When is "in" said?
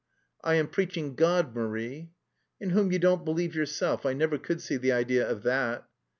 2.59-2.71